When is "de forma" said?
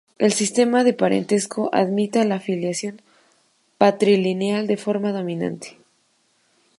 4.65-5.11